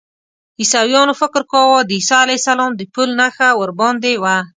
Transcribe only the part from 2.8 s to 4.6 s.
پل نښه ورباندې وه.